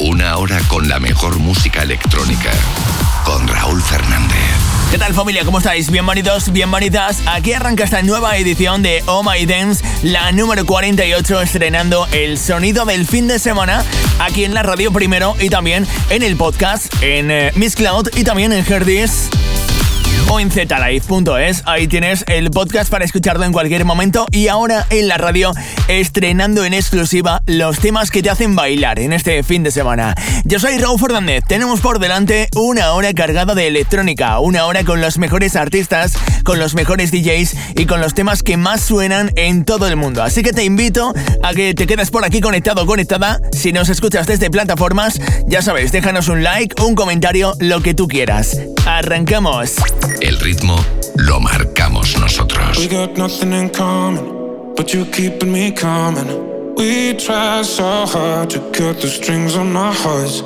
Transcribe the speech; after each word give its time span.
Una 0.00 0.36
hora 0.36 0.60
con 0.68 0.88
la 0.88 1.00
mejor 1.00 1.40
música 1.40 1.82
electrónica. 1.82 2.50
Con 3.24 3.48
Raúl 3.48 3.82
Fernández. 3.82 4.36
¿Qué 4.92 4.96
tal 4.96 5.12
familia? 5.12 5.44
¿Cómo 5.44 5.58
estáis? 5.58 5.90
Bienvenidos, 5.90 6.52
bienvenidas. 6.52 7.20
Aquí 7.26 7.52
arranca 7.52 7.82
esta 7.82 8.00
nueva 8.02 8.36
edición 8.36 8.80
de 8.80 9.02
Oh 9.06 9.24
My 9.24 9.44
Dance, 9.44 9.84
la 10.04 10.30
número 10.30 10.64
48, 10.64 11.42
estrenando 11.42 12.06
el 12.12 12.38
sonido 12.38 12.84
del 12.84 13.06
fin 13.06 13.26
de 13.26 13.40
semana 13.40 13.84
aquí 14.20 14.44
en 14.44 14.54
la 14.54 14.62
radio 14.62 14.92
primero 14.92 15.34
y 15.40 15.50
también 15.50 15.84
en 16.10 16.22
el 16.22 16.36
podcast, 16.36 16.94
en 17.02 17.32
eh, 17.32 17.50
Miss 17.56 17.74
Cloud 17.74 18.08
y 18.14 18.22
también 18.22 18.52
en 18.52 18.64
Herdis 18.64 19.28
o 20.30 20.40
en 20.40 20.50
zlive.es. 20.50 21.62
Ahí 21.66 21.88
tienes 21.88 22.24
el 22.28 22.50
podcast 22.50 22.90
para 22.90 23.04
escucharlo 23.04 23.44
en 23.44 23.52
cualquier 23.52 23.84
momento 23.84 24.26
y 24.30 24.48
ahora 24.48 24.86
en 24.90 25.08
la 25.08 25.18
radio 25.18 25.52
estrenando 25.88 26.64
en 26.64 26.74
exclusiva 26.74 27.42
los 27.46 27.78
temas 27.78 28.10
que 28.10 28.22
te 28.22 28.30
hacen 28.30 28.54
bailar 28.54 28.98
en 28.98 29.12
este 29.12 29.42
fin 29.42 29.62
de 29.62 29.70
semana. 29.70 30.14
Yo 30.44 30.58
soy 30.58 30.78
Raúl 30.78 30.98
Fernández. 30.98 31.44
Tenemos 31.46 31.80
por 31.80 31.98
delante 31.98 32.48
una 32.54 32.92
hora 32.92 33.12
cargada 33.12 33.54
de 33.54 33.66
electrónica, 33.66 34.38
una 34.40 34.66
hora 34.66 34.84
con 34.84 35.00
los 35.00 35.18
mejores 35.18 35.56
artistas, 35.56 36.14
con 36.44 36.58
los 36.58 36.74
mejores 36.74 37.10
DJs 37.10 37.56
y 37.76 37.86
con 37.86 38.00
los 38.00 38.14
temas 38.14 38.42
que 38.42 38.56
más 38.56 38.80
suenan 38.80 39.30
en 39.36 39.64
todo 39.64 39.86
el 39.86 39.96
mundo. 39.96 40.22
Así 40.22 40.42
que 40.42 40.52
te 40.52 40.64
invito 40.64 41.14
a 41.42 41.54
que 41.54 41.74
te 41.74 41.86
quedes 41.86 42.10
por 42.10 42.24
aquí 42.24 42.40
conectado 42.40 42.86
conectada. 42.86 43.40
Si 43.52 43.72
nos 43.72 43.88
escuchas 43.88 44.26
desde 44.26 44.50
plataformas, 44.50 45.20
ya 45.46 45.62
sabes, 45.62 45.92
déjanos 45.92 46.28
un 46.28 46.42
like, 46.42 46.82
un 46.82 46.94
comentario, 46.94 47.54
lo 47.60 47.82
que 47.82 47.94
tú 47.94 48.08
quieras. 48.08 48.58
Arrancamos. 48.86 49.76
El 50.20 50.38
ritmo 50.40 50.76
lo 51.16 51.38
marcamos 51.40 52.18
nosotros. 52.18 52.78
We 52.78 52.88
got 52.88 53.16
nothing 53.16 53.52
in 53.52 53.70
common, 53.70 54.74
but 54.74 54.92
you 54.92 55.04
keeping 55.06 55.52
me 55.52 55.70
coming. 55.70 56.74
We 56.74 57.14
try 57.14 57.62
so 57.62 58.06
hard 58.06 58.50
to 58.50 58.58
cut 58.72 59.00
the 59.00 59.08
strings 59.08 59.56
on 59.56 59.76
our 59.76 59.92
hearts. 59.92 60.42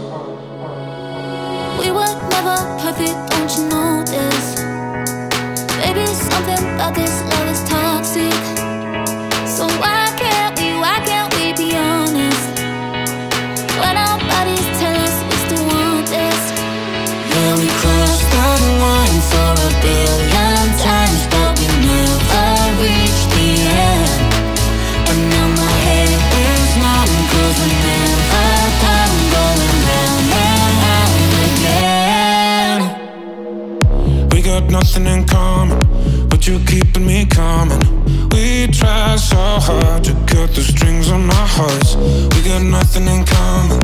Nothing 34.93 35.21
in 35.21 35.27
common, 35.27 36.29
but 36.29 36.47
you're 36.47 36.61
keeping 36.67 37.07
me 37.07 37.25
coming. 37.25 37.81
We 38.29 38.67
try 38.67 39.17
so 39.17 39.37
hard 39.37 40.05
to 40.05 40.13
cut 40.27 40.53
the 40.55 40.61
strings 40.61 41.11
on 41.11 41.31
our 41.31 41.47
hearts. 41.47 41.97
We 41.97 42.43
got 42.43 42.63
nothing 42.63 43.07
in 43.07 43.25
common. 43.25 43.81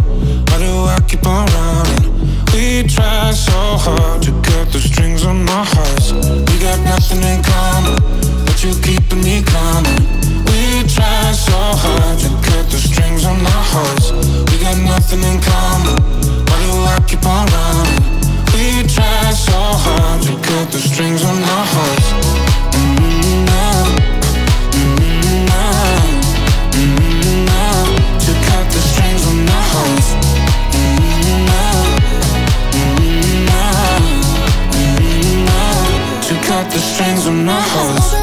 Why 0.48 0.58
do 0.58 0.72
I 0.84 0.98
keep 1.08 1.24
on 1.24 1.46
running? 1.46 2.44
We 2.52 2.86
try 2.86 3.30
so 3.30 3.56
hard 3.80 4.20
to 4.24 4.32
cut 4.42 4.70
the 4.70 4.80
strings 4.80 5.24
on 5.24 5.48
our 5.48 5.64
hearts. 5.64 6.12
We 6.12 6.58
got 6.60 6.78
nothing 6.84 7.22
in 7.22 7.42
common, 7.42 7.96
but 8.44 8.62
you're 8.62 8.82
keeping 8.82 9.22
me 9.22 9.42
coming. 9.42 10.04
We 10.44 10.84
try 10.92 11.32
so 11.32 11.56
hard 11.56 12.18
to 12.20 12.28
cut 12.44 12.68
the 12.68 12.76
strings 12.76 13.24
on 13.24 13.40
our 13.40 13.64
hearts. 13.72 14.12
We 14.52 14.58
got 14.60 14.76
nothing 14.76 15.22
in 15.22 15.40
common. 15.40 15.96
Why 16.44 16.58
do 16.66 16.72
I 16.84 17.00
keep 17.08 17.24
on 17.24 17.46
running? 17.46 18.17
We 18.58 18.82
try 18.88 19.30
so 19.30 19.52
hard 19.54 20.20
to 20.22 20.32
cut 20.32 20.72
the 20.72 20.78
strings 20.78 21.22
on 21.22 21.36
our 21.36 21.66
hearts. 21.74 22.08
To 28.26 28.32
cut 28.48 28.66
the 28.74 28.80
strings 28.90 29.24
on 29.30 29.48
our 29.48 29.64
hearts. 29.74 30.08
To 36.26 36.34
cut 36.48 36.66
the 36.72 36.80
strings 36.80 37.26
on 37.28 37.48
our 37.48 37.62
hearts. 37.62 38.17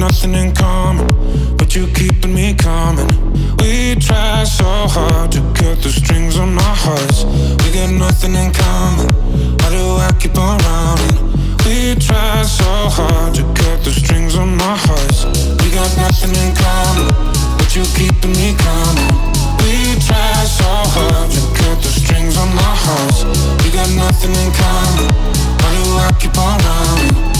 Nothing 0.00 0.32
in 0.32 0.50
common, 0.54 1.06
but 1.58 1.76
you're 1.76 1.92
keeping 1.92 2.34
me 2.34 2.54
coming. 2.54 3.06
We 3.60 3.94
try 3.96 4.44
so 4.44 4.64
hard 4.64 5.30
to 5.32 5.40
cut 5.52 5.76
the 5.84 5.92
strings 5.92 6.38
on 6.38 6.56
our 6.56 6.74
hearts. 6.74 7.24
We 7.60 7.68
got 7.70 7.92
nothing 7.92 8.34
in 8.34 8.50
common. 8.50 9.08
Why 9.60 9.68
do 9.68 9.84
I 10.00 10.10
keep 10.18 10.38
on 10.38 10.56
running? 10.64 11.16
We 11.68 11.94
try 12.00 12.42
so 12.44 12.64
hard 12.96 13.34
to 13.34 13.42
cut 13.52 13.84
the 13.84 13.92
strings 13.92 14.36
on 14.36 14.58
our 14.62 14.78
hearts. 14.88 15.26
We 15.60 15.68
got 15.68 15.92
nothing 16.00 16.32
in 16.32 16.56
common, 16.56 17.12
but 17.60 17.68
you're 17.76 17.92
keeping 17.92 18.32
me 18.40 18.56
coming. 18.56 19.12
We 19.60 20.00
try 20.00 20.32
so 20.48 20.70
hard 20.96 21.28
to 21.28 21.42
cut 21.60 21.76
the 21.84 21.92
strings 21.92 22.38
on 22.38 22.48
our 22.48 22.76
hearts. 22.88 23.20
We 23.62 23.68
got 23.70 23.90
nothing 23.92 24.32
in 24.32 24.50
common. 24.56 25.12
Why 25.60 25.70
do 25.76 25.84
I 26.00 26.10
keep 26.18 26.36
on 26.40 26.56
running? 26.56 27.39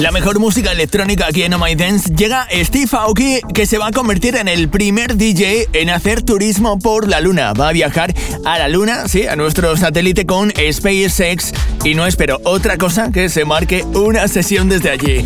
La 0.00 0.12
mejor 0.12 0.38
música 0.38 0.72
electrónica 0.72 1.26
aquí 1.26 1.42
en 1.42 1.54
Oh 1.54 1.58
My 1.58 1.74
Dance 1.74 2.12
llega 2.14 2.46
Steve 2.52 2.90
Aoki, 2.92 3.40
que 3.54 3.64
se 3.64 3.78
va 3.78 3.86
a 3.86 3.92
convertir 3.92 4.36
en 4.36 4.46
el 4.46 4.68
primer 4.68 5.16
DJ 5.16 5.68
en 5.72 5.88
hacer 5.88 6.22
turismo 6.22 6.78
por 6.78 7.08
la 7.08 7.20
Luna. 7.20 7.54
Va 7.54 7.70
a 7.70 7.72
viajar 7.72 8.14
a 8.44 8.58
la 8.58 8.68
Luna, 8.68 9.08
sí, 9.08 9.26
a 9.26 9.36
nuestro 9.36 9.74
satélite 9.76 10.26
con 10.26 10.50
SpaceX 10.50 11.52
y 11.82 11.94
no 11.94 12.06
espero 12.06 12.40
otra 12.44 12.76
cosa 12.76 13.10
que 13.10 13.30
se 13.30 13.46
marque 13.46 13.84
una 13.94 14.28
sesión 14.28 14.68
desde 14.68 14.90
allí. 14.90 15.24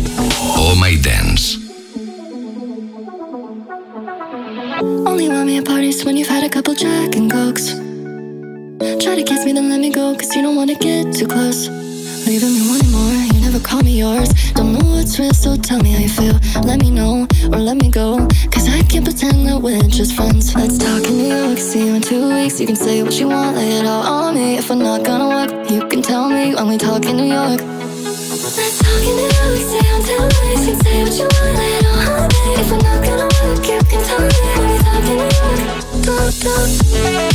Oh 0.55 0.73
My 0.75 0.95
Dance. 0.95 1.59
Only 5.05 5.27
want 5.27 5.45
me 5.45 5.57
at 5.57 5.65
parties 5.65 6.03
when 6.05 6.15
you've 6.15 6.31
had 6.31 6.43
a 6.43 6.49
couple 6.49 6.73
Jack 6.73 7.15
and 7.15 7.29
Cokes. 7.29 7.75
Try 9.03 9.15
to 9.15 9.23
kiss 9.23 9.45
me, 9.45 9.53
then 9.53 9.69
let 9.69 9.79
me 9.79 9.91
go, 9.91 10.15
cause 10.15 10.33
you 10.35 10.41
don't 10.41 10.55
wanna 10.55 10.75
get 10.75 11.13
too 11.13 11.27
close. 11.27 11.69
Leaving 12.25 12.53
me 12.53 12.67
wanting 12.69 12.91
more, 12.91 13.20
never 13.51 13.63
call 13.63 13.81
me 13.83 13.99
yours. 13.99 14.29
Don't 14.53 14.71
know 14.73 14.95
what's 14.95 15.19
real, 15.19 15.33
so 15.33 15.57
tell 15.57 15.79
me 15.81 15.91
how 15.91 15.99
you 15.99 16.09
feel. 16.09 16.39
Let 16.63 16.79
me 16.79 16.89
know, 16.89 17.27
or 17.51 17.59
let 17.59 17.75
me 17.75 17.89
go, 17.89 18.25
cause 18.49 18.69
I 18.69 18.81
can't 18.83 19.03
pretend 19.03 19.45
that 19.47 19.61
we're 19.61 19.81
just 19.89 20.15
friends. 20.15 20.55
Let's 20.55 20.77
talk 20.77 21.03
in 21.03 21.17
New 21.17 21.35
York, 21.35 21.57
see 21.57 21.87
you 21.87 21.95
in 21.95 22.01
two 22.01 22.33
weeks. 22.33 22.61
You 22.61 22.67
can 22.67 22.77
say 22.77 23.03
what 23.03 23.19
you 23.19 23.27
want, 23.27 23.57
lay 23.57 23.79
it 23.79 23.85
all 23.85 24.03
on 24.03 24.35
me. 24.35 24.57
If 24.57 24.69
we're 24.69 24.77
not 24.77 25.03
gonna 25.03 25.27
work, 25.27 25.69
you 25.69 25.85
can 25.89 26.01
tell 26.01 26.29
me 26.29 26.55
when 26.55 26.67
we 26.69 26.77
talk 26.77 27.03
in 27.05 27.17
New 27.17 27.31
York. 27.39 27.59
Let's 27.59 28.79
talk 28.79 29.03
in 29.09 29.15
New 29.19 29.31
York, 29.35 29.59
stay 29.67 29.87
on 29.91 30.01
till 30.07 30.23
weeks. 30.23 30.67
You 30.67 30.73
can 30.73 30.83
say 30.83 31.03
what 31.03 31.15
you 31.19 31.27
want, 31.27 31.57
lay 31.59 31.73
it 31.75 31.85
all 31.91 31.99
on 32.07 32.27
me. 32.31 32.41
If 32.61 32.71
we're 32.71 32.83
not 32.87 32.99
gonna 33.03 33.27
work, 33.35 33.67
you 33.67 33.79
can 33.89 34.01
tell 34.07 34.21
me 34.31 34.39
when 34.55 34.65
we 34.71 34.77
talk 34.85 35.03
in 35.03 35.17
New 35.17 35.27
York. 35.27 36.05
Don't, 36.05 36.33
don't. 36.39 37.30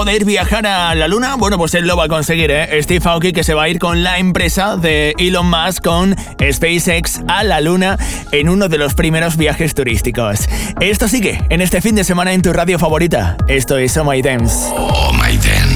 Poder 0.00 0.24
viajar 0.24 0.66
a 0.66 0.94
la 0.94 1.08
luna? 1.08 1.36
Bueno, 1.36 1.58
pues 1.58 1.74
él 1.74 1.86
lo 1.86 1.94
va 1.94 2.04
a 2.04 2.08
conseguir, 2.08 2.50
¿eh? 2.50 2.82
Steve 2.82 3.02
Aoki 3.04 3.34
que 3.34 3.44
se 3.44 3.52
va 3.52 3.64
a 3.64 3.68
ir 3.68 3.78
con 3.78 4.02
la 4.02 4.18
empresa 4.18 4.78
de 4.78 5.14
Elon 5.18 5.50
Musk 5.50 5.84
con 5.84 6.16
SpaceX 6.40 7.20
a 7.28 7.44
la 7.44 7.60
luna 7.60 7.98
en 8.32 8.48
uno 8.48 8.70
de 8.70 8.78
los 8.78 8.94
primeros 8.94 9.36
viajes 9.36 9.74
turísticos. 9.74 10.48
Esto 10.80 11.06
sigue 11.06 11.42
en 11.50 11.60
este 11.60 11.82
fin 11.82 11.96
de 11.96 12.04
semana 12.04 12.32
en 12.32 12.40
tu 12.40 12.50
radio 12.50 12.78
favorita. 12.78 13.36
Esto 13.46 13.76
es 13.76 13.94
Oh 13.98 14.04
My 14.06 14.22
Dance. 14.22 14.70
Oh 14.74 15.12
My 15.12 15.36
Dance. 15.36 15.69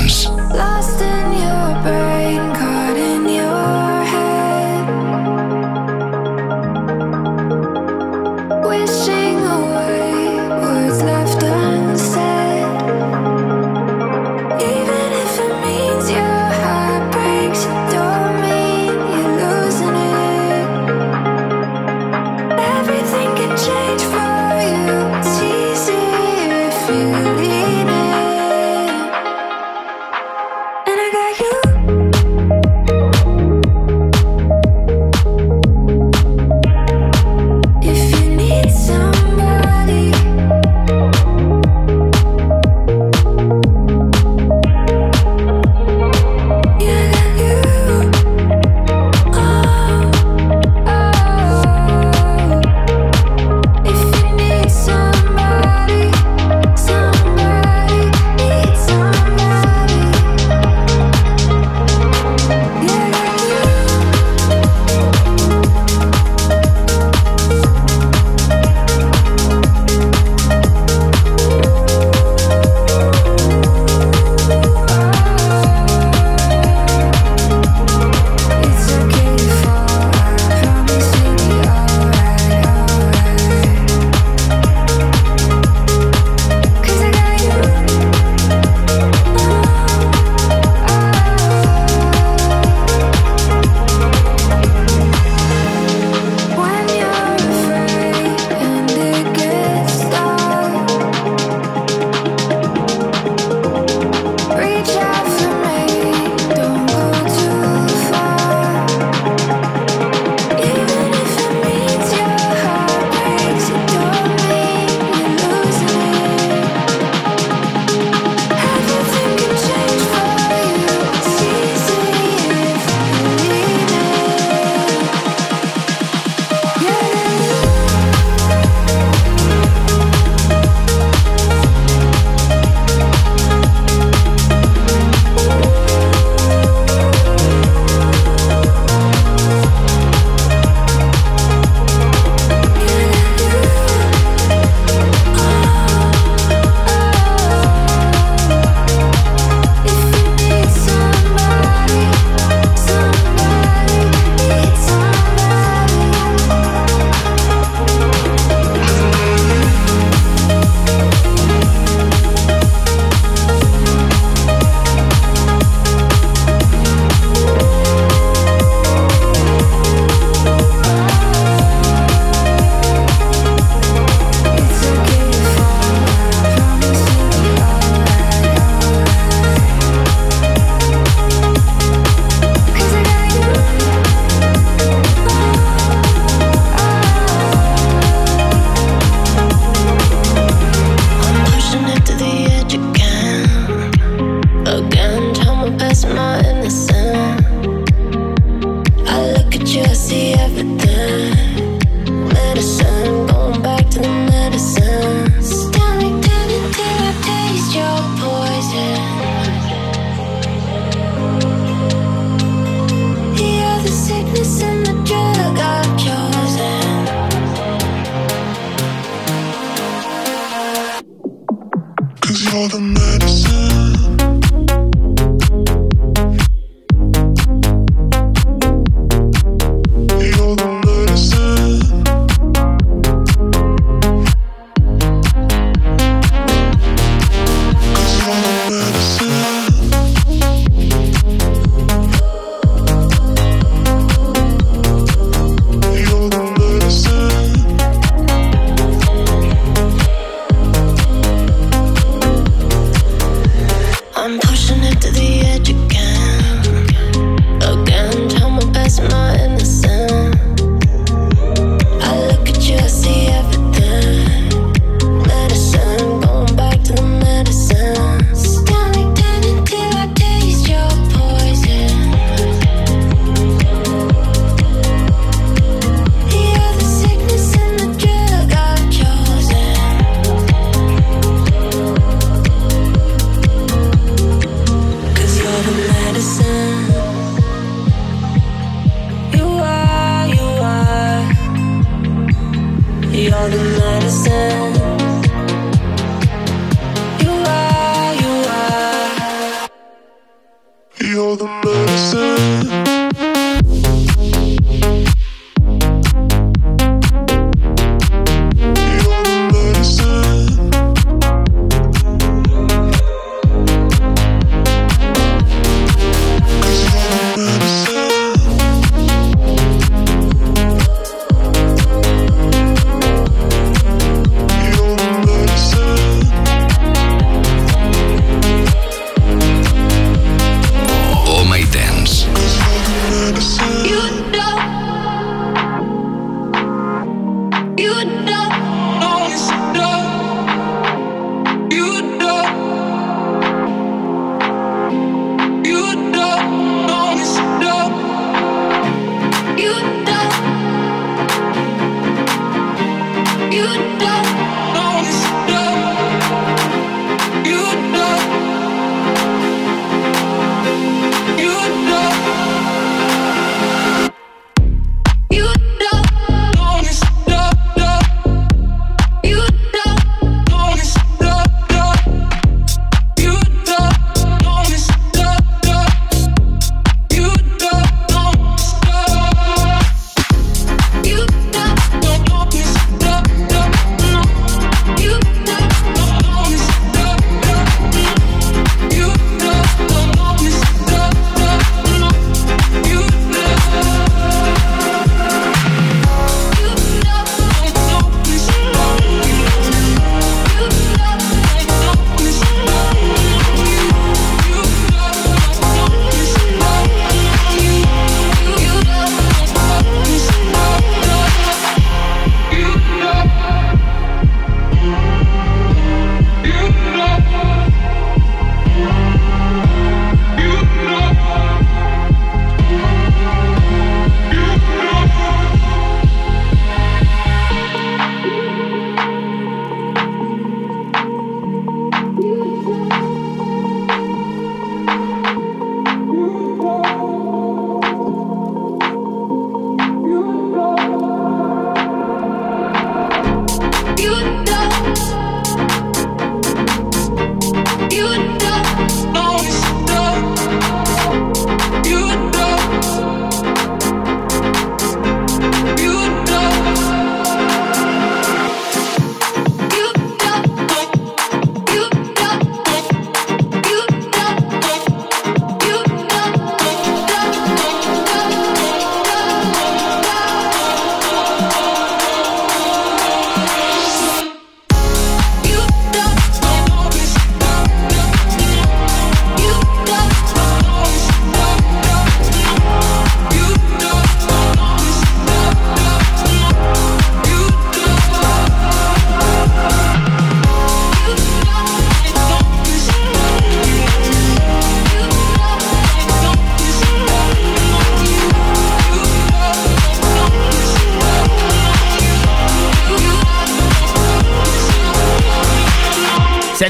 medicine. 294.04 294.53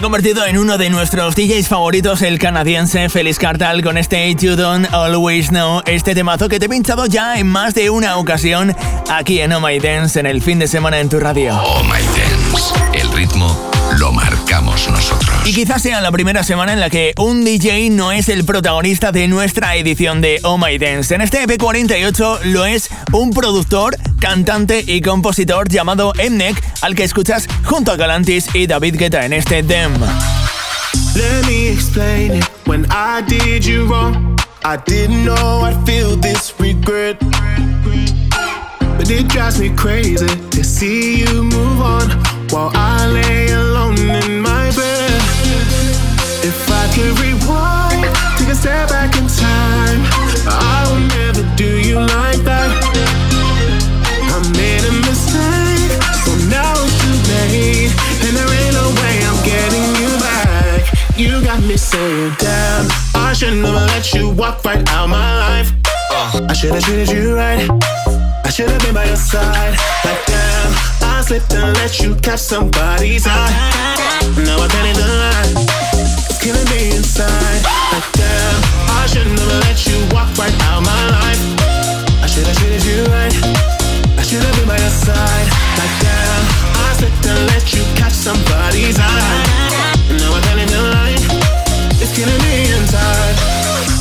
Convertido 0.05 0.45
en 0.45 0.59
uno 0.59 0.77
de 0.77 0.91
nuestros 0.91 1.35
DJs 1.35 1.67
favoritos, 1.67 2.21
el 2.21 2.39
canadiense 2.39 3.09
Félix 3.09 3.39
Cartal, 3.39 3.83
con 3.83 3.97
este 3.97 4.35
You 4.35 4.55
Don't 4.55 4.93
Always 4.93 5.49
Know, 5.49 5.81
este 5.87 6.15
temazo 6.15 6.51
que 6.51 6.59
te 6.59 6.67
he 6.67 6.69
pinchado 6.69 7.07
ya 7.07 7.39
en 7.39 7.47
más 7.47 7.73
de 7.73 7.89
una 7.89 8.19
ocasión 8.19 8.77
aquí 9.11 9.41
en 9.41 9.55
Oh 9.55 9.61
My 9.61 9.79
Dance 9.79 10.21
en 10.21 10.27
el 10.27 10.43
fin 10.43 10.59
de 10.59 10.69
semana 10.69 11.01
en 11.01 11.09
tu 11.09 11.19
radio. 11.21 11.57
Oh 11.57 11.83
My 11.85 11.93
Dance, 11.93 12.75
el 12.93 13.11
ritmo 13.13 13.73
lo 13.99 14.13
marcamos 14.13 14.89
nosotros. 14.91 15.31
Y 15.47 15.55
quizás 15.55 15.81
sea 15.81 16.03
la 16.03 16.13
primera 16.13 16.43
semana 16.43 16.75
en 16.75 16.81
la 16.81 16.91
que 16.91 17.15
un 17.17 17.43
DJ 17.43 17.89
no 17.89 18.13
es 18.13 18.29
el 18.29 18.45
protagonista 18.45 19.11
de 19.11 19.27
nuestra 19.29 19.75
edición 19.77 20.21
de 20.21 20.39
Oh 20.43 20.59
My 20.59 20.77
Dance. 20.77 21.15
En 21.15 21.23
este 21.23 21.47
EP48 21.47 22.43
lo 22.45 22.67
es 22.67 22.91
un 23.13 23.31
productor, 23.31 23.97
cantante 24.25 24.83
y 24.87 25.03
compositor 25.03 25.69
llamado 25.69 26.15
Mnek, 26.17 26.57
al 26.81 26.95
que 26.95 27.05
escuchas 27.05 27.47
junto 27.63 27.93
a 27.93 27.97
Galantis 27.97 28.49
y 28.55 28.67
David 28.67 28.97
Guetta 28.97 29.27
en 29.27 29.35
este 29.35 29.63
Dem. 29.63 29.93
Let 31.15 31.47
me 31.47 31.69
explain 31.69 32.33
it. 32.33 32.49
When 32.65 32.87
I 32.91 33.21
did 33.21 33.67
you 33.67 33.87
wrong, 33.87 34.35
I 34.65 34.79
didn't 34.87 35.27
know 35.27 35.67
I'd 35.67 35.77
feel 35.85 36.17
this 36.17 36.55
regret. 36.59 37.19
But 38.97 39.11
it 39.11 39.29
drives 39.29 39.61
me 39.61 39.69
crazy 39.77 40.27
to 40.27 40.65
see 40.65 41.21
you 41.21 41.43
move 41.43 41.83
on 41.83 42.09
while 42.49 42.71
I 42.75 43.07
lay 43.07 43.53
alone 43.53 43.99
in 43.99 44.41
my 44.41 44.71
bed. 44.75 45.21
If 46.43 46.71
I 46.71 46.89
could 46.95 47.19
rewind, 47.21 48.05
take 48.39 48.49
a 48.49 48.55
step 48.55 48.89
back 48.89 49.04
me 61.69 61.77
saying, 61.77 62.33
damn, 62.39 62.89
I 63.15 63.33
should 63.33 63.55
never 63.55 63.87
let 63.87 64.13
you 64.13 64.31
walk 64.31 64.65
right 64.65 64.83
out 64.91 65.09
my 65.09 65.39
life. 65.39 65.73
Uh. 66.11 66.47
I 66.49 66.53
should 66.53 66.73
have 66.73 66.83
treated 66.83 67.09
you 67.09 67.37
right. 67.37 67.69
I 68.45 68.51
should 68.51 68.69
have 68.69 68.81
been 68.83 68.95
by 68.95 69.07
your 69.07 69.17
side. 69.17 69.73
Like 70.05 70.25
damn, 70.27 70.71
I 71.03 71.23
slipped 71.23 71.53
and 71.55 71.77
let 71.77 72.01
you 72.01 72.15
catch 72.17 72.41
somebody's 72.41 73.27
eye. 73.27 73.53
Now 74.45 74.59
I 74.61 74.69
can't 74.69 74.97
deny. 74.97 75.45
It's 76.29 76.39
killing 76.43 76.69
me 76.75 76.97
inside. 76.97 77.61
Like 77.93 78.09
damn, 78.13 78.61
I 79.01 79.07
should 79.07 79.27
never 79.27 79.59
let 79.65 79.87
you 79.87 79.97
walk 80.13 80.29
right 80.37 80.55
out 80.69 80.83
my 80.83 81.03
life. 81.17 81.43
I 82.21 82.27
should 82.27 82.47
have 82.47 82.57
treated 82.59 82.85
you 82.85 83.05
right. 83.09 83.35
I 84.19 84.23
should 84.23 84.43
have 84.43 84.55
been 84.57 84.69
by 84.69 84.77
your 84.77 84.91
side. 84.91 85.47
Like 85.79 85.95
damn, 86.03 86.43
I 86.83 86.93
slipped 86.99 87.27
and 87.27 87.47
let 87.47 87.73
you 87.73 87.83
catch 87.97 88.13
somebody's 88.13 88.99
eye. 88.99 89.95
Now 90.19 90.35
I 90.35 90.41
can't 90.43 90.69
deny 90.69 91.04
killing 92.15 92.43
me 92.43 92.73
inside. 92.79 93.35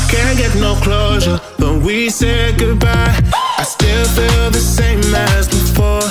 Can't 0.09 0.37
get 0.37 0.53
no 0.55 0.75
closure, 0.75 1.39
but 1.57 1.81
we 1.81 2.09
said 2.09 2.59
goodbye. 2.59 3.15
I 3.57 3.63
still 3.63 4.05
feel 4.15 4.51
the 4.51 4.63
same 4.77 5.01
as 5.15 5.47
before. 5.47 6.05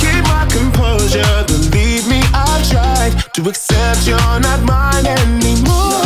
Keep 0.00 0.24
my 0.34 0.46
composure, 0.50 1.44
believe 1.46 2.08
me, 2.08 2.20
I've 2.32 2.64
tried 2.68 3.12
to 3.34 3.48
accept 3.48 4.06
you're 4.06 4.40
not 4.40 4.60
mine 4.64 5.06
anymore. 5.06 6.05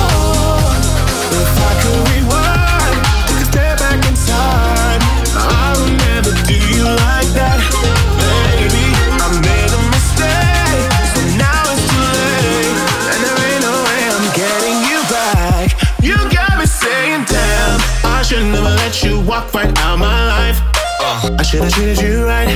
should 21.51 21.65
have 21.65 21.75
treated 21.75 22.01
you 22.01 22.25
right. 22.25 22.47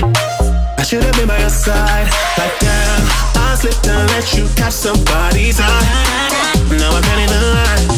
I 0.78 0.82
should 0.84 1.02
have 1.02 1.16
been 1.16 1.26
by 1.26 1.40
your 1.40 1.50
side. 1.50 2.06
Like 2.38 2.54
damn, 2.62 3.02
I 3.42 3.58
slipped 3.58 3.88
and 3.88 4.06
let 4.14 4.32
you 4.38 4.46
catch 4.54 4.72
somebody's 4.72 5.58
eye. 5.58 5.82
Now 6.70 6.94
I'm 6.94 7.02
in 7.18 7.26
the 7.26 7.42
line. 7.58 7.90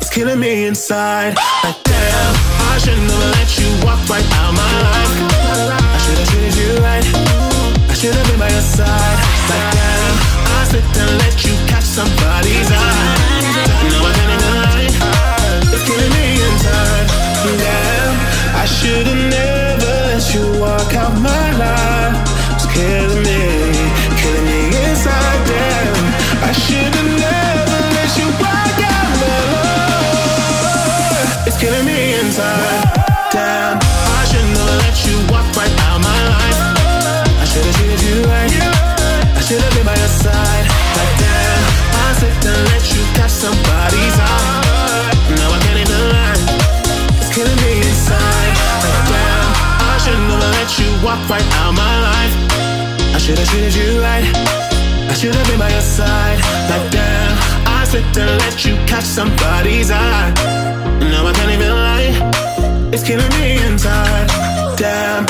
It's 0.00 0.08
killing 0.08 0.40
me 0.40 0.64
inside. 0.64 1.36
Like 1.62 1.76
damn, 1.84 2.32
I 2.64 2.80
shouldn't 2.80 3.12
have 3.12 3.36
let 3.36 3.50
you 3.60 3.68
walk 3.84 4.00
right 4.08 4.24
out 4.40 4.56
my 4.56 4.72
life. 4.88 5.12
I 5.36 5.98
should 6.00 6.16
have 6.16 6.28
treated 6.32 6.56
you 6.56 6.80
right. 6.80 7.04
I 7.84 7.92
should 7.92 8.14
have 8.16 8.24
been 8.24 8.40
by 8.40 8.48
your 8.48 8.64
side. 8.64 9.18
Like 9.52 9.68
damn, 9.76 10.16
I 10.48 10.64
slipped 10.64 10.96
and 10.96 11.12
let 11.20 11.44
you 11.44 11.52
catch 11.68 11.84
somebody's 11.84 12.72
eye. 12.72 13.20
Now 13.84 14.08
I'm 14.08 14.16
in 14.32 14.40
the 14.40 14.52
line. 14.64 14.96
It's 15.76 15.84
killing 15.84 16.12
me 16.16 16.40
inside. 16.40 17.04
Damn, 17.60 18.16
I 18.56 18.64
should've 18.64 19.28
never 19.28 19.61
you 20.34 20.60
walk 20.60 20.94
out 20.94 21.14
my 21.20 21.50
life. 21.58 22.54
Was 22.54 22.66
killing 22.72 23.22
me. 23.22 23.41
Should've 53.32 53.48
treated 53.48 53.74
you 53.74 55.32
been 55.48 55.58
by 55.58 55.70
your 55.70 55.80
side. 55.80 56.38
Like 56.68 56.90
damn, 56.90 57.38
I 57.66 57.86
slipped 57.86 58.14
and 58.18 58.28
let 58.42 58.62
you 58.62 58.76
catch 58.86 59.04
somebody's 59.04 59.90
eye. 59.90 60.34
I 60.36 61.32
can't 61.32 61.50
even 61.50 61.70
lie. 61.70 62.90
It's 62.92 63.02
killing 63.02 63.30
me 63.40 63.56
inside. 63.64 64.28
Damn. 64.76 65.24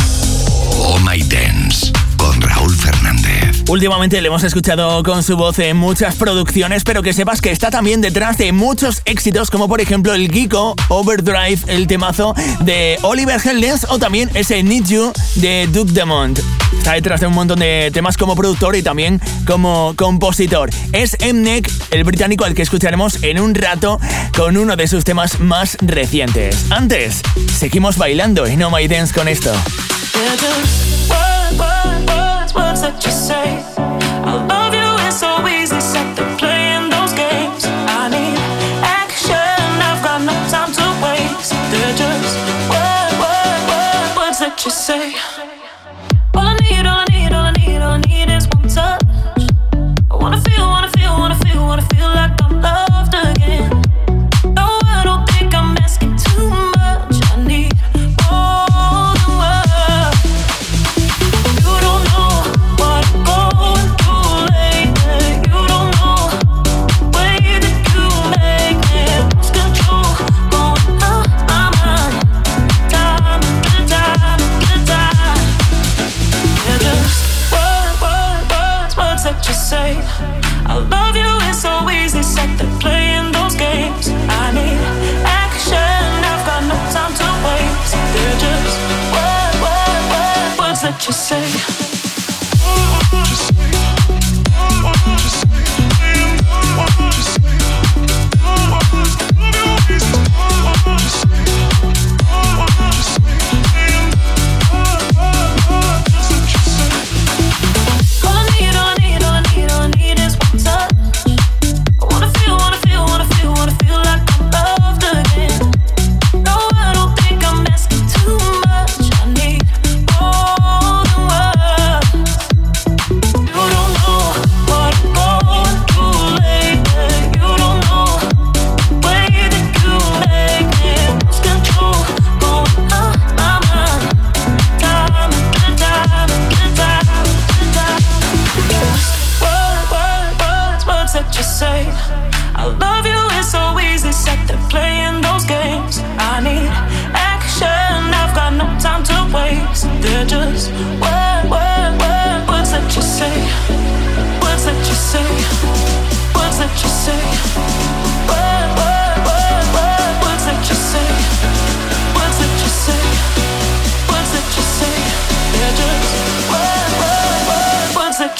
Oh 0.82 0.98
my 1.04 1.18
dance 1.28 1.92
con 2.16 2.40
Raúl 2.40 2.74
Fernández. 2.74 3.62
Últimamente 3.68 4.20
le 4.20 4.26
hemos 4.26 4.42
escuchado 4.42 5.04
con 5.04 5.22
su 5.22 5.36
voz 5.36 5.60
en 5.60 5.76
muchas 5.76 6.16
producciones, 6.16 6.82
pero 6.82 7.04
que 7.04 7.12
sepas 7.12 7.40
que 7.40 7.52
está 7.52 7.70
también 7.70 8.00
detrás 8.00 8.36
de 8.36 8.50
muchos 8.50 9.02
éxitos, 9.04 9.48
como 9.48 9.68
por 9.68 9.80
ejemplo 9.80 10.12
el 10.12 10.28
Geeko 10.28 10.74
Overdrive, 10.88 11.60
el 11.68 11.86
temazo 11.86 12.34
de 12.64 12.98
Oliver 13.02 13.40
Heldens, 13.44 13.86
o 13.90 14.00
también 14.00 14.28
ese 14.34 14.60
Need 14.64 14.86
You 14.86 15.12
de 15.36 15.68
Duke 15.68 15.92
Demont. 15.92 16.40
Está 16.82 16.94
detrás 16.94 17.20
de 17.20 17.28
un 17.28 17.34
montón 17.34 17.60
de 17.60 17.92
temas 17.94 18.16
como 18.16 18.34
productor 18.34 18.74
y 18.74 18.82
también 18.82 19.20
como 19.46 19.94
compositor. 19.94 20.68
Es 20.90 21.16
Mnek, 21.20 21.70
el 21.92 22.02
británico 22.02 22.44
al 22.44 22.56
que 22.56 22.62
escucharemos 22.62 23.22
en 23.22 23.38
un 23.38 23.54
rato 23.54 24.00
con 24.36 24.56
uno 24.56 24.74
de 24.74 24.88
sus 24.88 25.04
temas 25.04 25.38
más 25.38 25.76
recientes. 25.80 26.72
Antes, 26.72 27.22
seguimos 27.56 27.98
bailando 27.98 28.46
en 28.46 28.58
No 28.58 28.72
My 28.72 28.88
Dance 28.88 29.14
con 29.14 29.28
esto. 29.28 29.52
say 44.72 45.31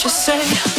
you 0.04 0.08
say? 0.10 0.71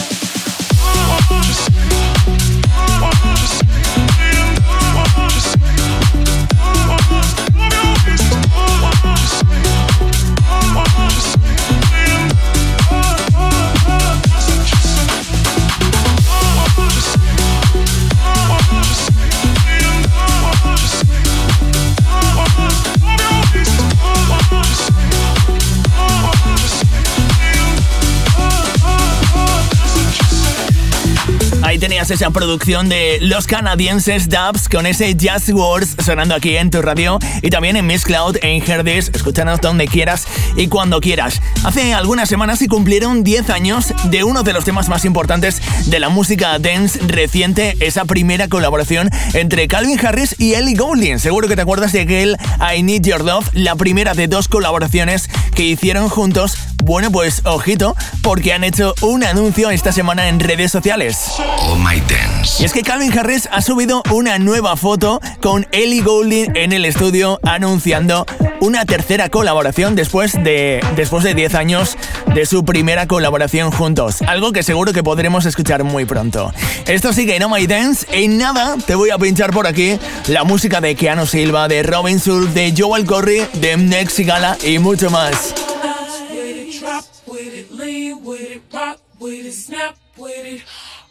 Esa 32.11 32.31
producción 32.31 32.89
de 32.89 33.19
los 33.21 33.47
canadienses 33.47 34.27
Dubs 34.27 34.67
con 34.67 34.85
ese 34.85 35.15
Just 35.19 35.49
Words 35.49 35.95
sonando 36.03 36.35
aquí 36.35 36.57
en 36.57 36.69
tu 36.69 36.81
radio 36.81 37.19
y 37.41 37.49
también 37.49 37.77
en 37.77 37.87
Miss 37.87 38.03
Cloud 38.03 38.37
en 38.41 38.61
Herdis. 38.61 39.09
Escúchanos 39.13 39.61
donde 39.61 39.87
quieras 39.87 40.25
y 40.57 40.67
cuando 40.67 40.99
quieras. 40.99 41.41
Hace 41.63 41.93
algunas 41.93 42.27
semanas 42.27 42.59
se 42.59 42.67
cumplieron 42.67 43.23
10 43.23 43.49
años 43.51 43.93
de 44.05 44.23
uno 44.23 44.43
de 44.43 44.53
los 44.53 44.65
temas 44.65 44.89
más 44.89 45.05
importantes 45.05 45.61
de 45.85 45.99
la 45.99 46.09
música 46.09 46.59
dance 46.59 46.99
reciente, 47.07 47.77
esa 47.79 48.05
primera 48.05 48.47
colaboración 48.47 49.09
entre 49.33 49.67
Calvin 49.67 50.03
Harris 50.05 50.35
y 50.37 50.55
Ellie 50.55 50.75
Goulding. 50.75 51.19
Seguro 51.19 51.47
que 51.47 51.55
te 51.55 51.61
acuerdas 51.61 51.93
de 51.93 52.01
aquel 52.01 52.37
I 52.59 52.83
Need 52.83 53.03
Your 53.03 53.23
Love, 53.23 53.49
la 53.53 53.75
primera 53.75 54.13
de 54.13 54.27
dos 54.27 54.47
colaboraciones 54.47 55.29
que 55.55 55.63
hicieron 55.63 56.09
juntos. 56.09 56.57
Bueno, 56.85 57.11
pues 57.11 57.41
ojito, 57.45 57.95
porque 58.21 58.51
han 58.51 58.65
hecho 58.65 58.93
un 58.99 59.23
anuncio 59.23 59.69
esta 59.69 59.93
semana 59.93 60.27
en 60.27 60.41
redes 60.41 60.69
sociales. 60.69 61.31
Oh 61.59 61.77
My 61.77 62.01
Dance. 62.01 62.61
Y 62.61 62.65
es 62.65 62.73
que 62.73 62.81
Calvin 62.81 63.17
Harris 63.17 63.47
ha 63.53 63.61
subido 63.61 64.03
una 64.11 64.37
nueva 64.37 64.75
foto 64.75 65.21
con 65.41 65.65
Ellie 65.71 66.01
Goulding 66.01 66.57
en 66.57 66.73
el 66.73 66.83
estudio 66.83 67.39
anunciando 67.43 68.25
una 68.59 68.85
tercera 68.85 69.29
colaboración 69.29 69.95
después 69.95 70.33
de 70.33 70.83
después 70.97 71.23
de 71.23 71.33
10 71.33 71.55
años 71.55 71.97
de 72.35 72.45
su 72.45 72.65
primera 72.65 73.07
colaboración 73.07 73.71
juntos, 73.71 74.21
algo 74.21 74.51
que 74.51 74.61
seguro 74.61 74.91
que 74.91 75.03
podremos 75.03 75.45
escuchar 75.45 75.85
muy 75.85 76.03
pronto. 76.03 76.51
Esto 76.85 77.13
sigue 77.13 77.37
en 77.37 77.43
Oh 77.43 77.49
My 77.49 77.65
Dance, 77.65 78.05
en 78.11 78.37
nada 78.37 78.75
te 78.85 78.95
voy 78.95 79.09
a 79.11 79.17
pinchar 79.17 79.51
por 79.51 79.67
aquí 79.67 79.97
la 80.27 80.43
música 80.43 80.81
de 80.81 80.95
Keanu 80.95 81.27
Silva, 81.27 81.69
de 81.69 81.81
Robin 81.81 82.19
Sul, 82.19 82.53
de 82.53 82.73
Joel 82.77 83.05
Corey, 83.05 83.47
de 83.53 83.77
Next 83.77 84.19
Gala 84.19 84.57
y 84.65 84.79
mucho 84.79 85.09
más. 85.09 85.53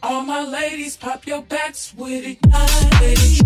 All 0.05 0.23
my 0.23 0.43
ladies, 0.43 0.97
pop 0.97 1.27
your 1.27 1.43
backs 1.43 1.95
with 1.97 2.25
it. 2.25 2.39
Nine, 2.47 2.67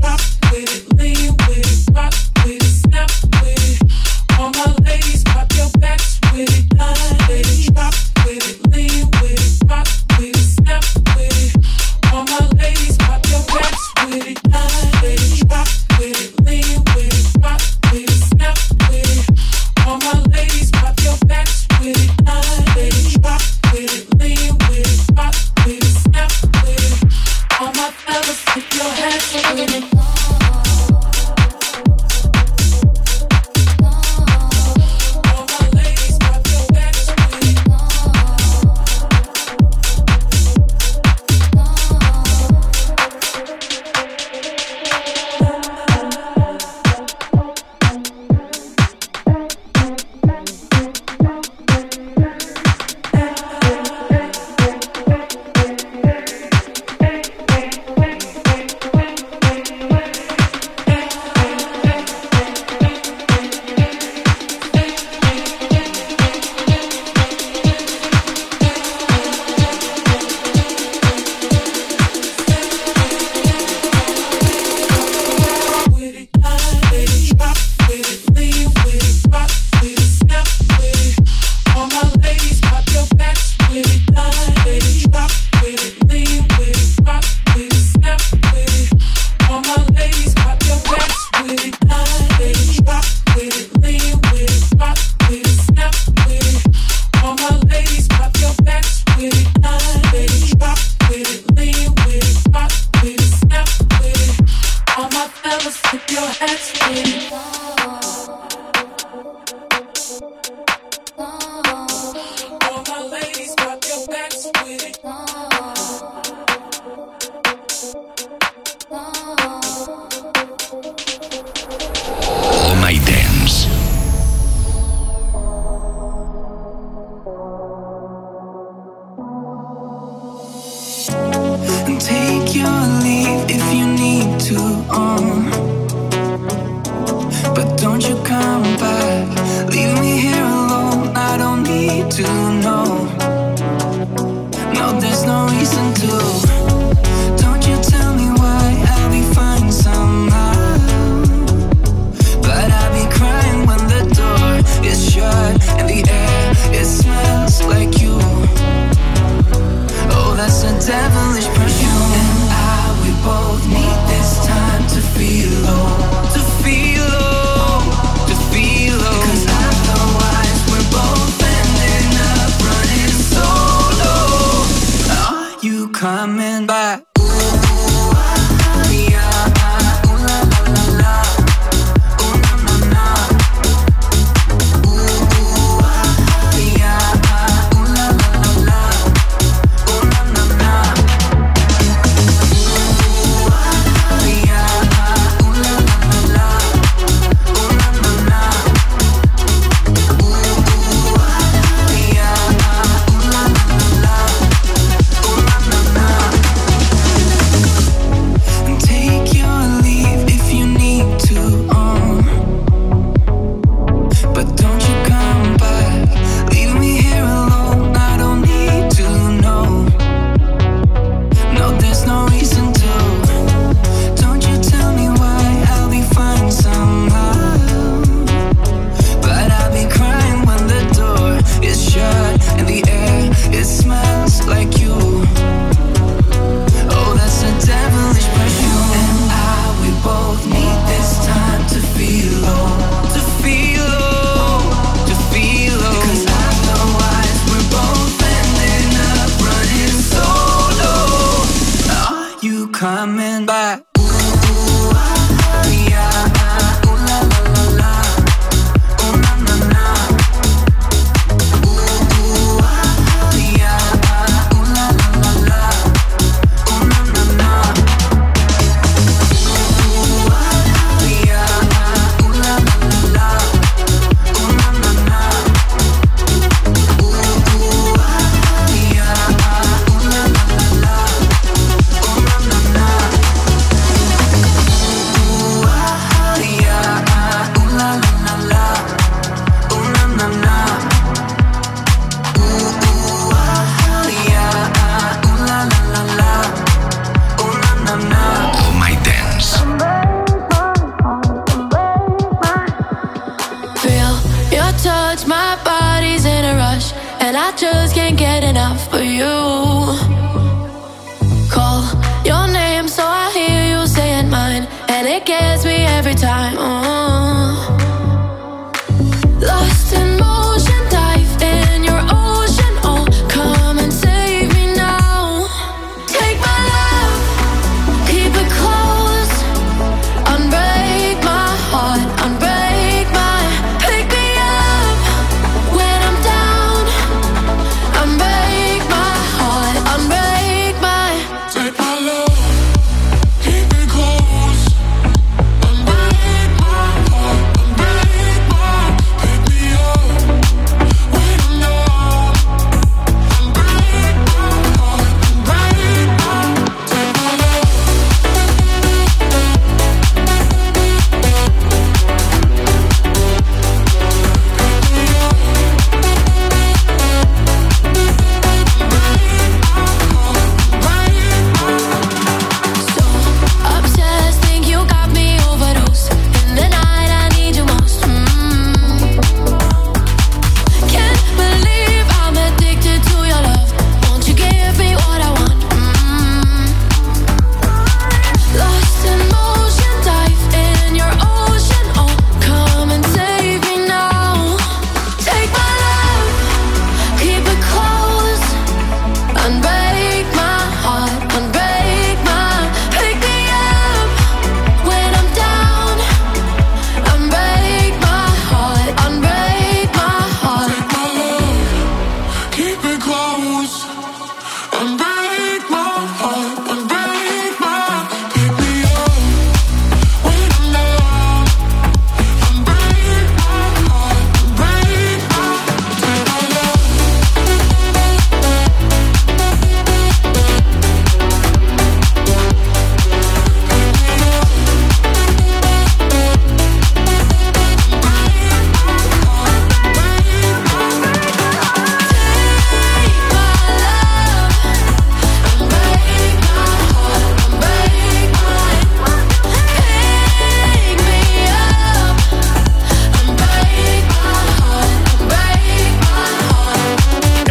drop 0.01 0.21
with 0.51 0.73
it, 0.75 0.99
lean 0.99 1.37
with 1.47 1.89
it, 1.89 1.95
rock 1.95 2.15
with 2.45 2.63
it, 2.63 2.63
snap 2.63 3.11
with 3.43 3.83
it. 3.83 4.39
All 4.39 4.51
my 4.51 4.75
ladies, 4.83 5.23
pop 5.25 5.53
your 5.55 5.71
backs 5.79 6.19
with 6.33 6.49
it. 6.49 6.73
Nine, 6.75 7.75
drop 7.75 7.95
with 8.25 8.43
it, 8.49 8.73
lean 8.73 9.11
with 9.21 9.63
it, 9.63 9.71
rock 9.71 9.87
with 10.19 10.35
it, 10.35 10.37
snap 10.37 10.85
with 11.17 11.57
it. 11.57 12.13
All 12.13 12.25
my 12.25 12.49
ladies, 12.57 12.97
pop 12.97 13.27
your 13.29 13.43
backs 13.47 13.93
with 14.07 14.27
it. 14.27 14.41
Nine, 14.49 15.49
drop 15.49 15.69
with 15.99 16.01
it, 16.01 16.11
lean 16.11 16.33
with 16.33 16.36